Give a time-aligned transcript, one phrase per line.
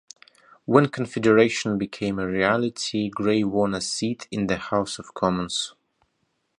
[0.65, 5.75] When confederation became a reality, Gray won a seat in the House of Commons.